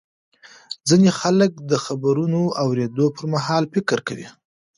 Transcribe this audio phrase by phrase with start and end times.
[0.87, 4.27] ځینې خلک د خبرونو اورېدو پر مهال فکر کوي.